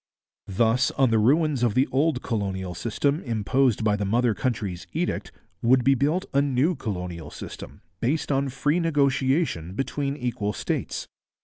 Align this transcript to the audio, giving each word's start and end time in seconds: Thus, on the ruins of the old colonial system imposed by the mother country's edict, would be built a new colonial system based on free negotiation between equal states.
Thus, 0.47 0.89
on 0.97 1.11
the 1.11 1.19
ruins 1.19 1.61
of 1.61 1.75
the 1.75 1.85
old 1.91 2.23
colonial 2.23 2.73
system 2.73 3.21
imposed 3.21 3.83
by 3.83 3.95
the 3.95 4.03
mother 4.03 4.33
country's 4.33 4.87
edict, 4.93 5.31
would 5.61 5.83
be 5.83 5.93
built 5.93 6.25
a 6.33 6.41
new 6.41 6.73
colonial 6.73 7.29
system 7.29 7.83
based 7.99 8.31
on 8.31 8.49
free 8.49 8.79
negotiation 8.79 9.75
between 9.75 10.17
equal 10.17 10.53
states. 10.53 11.07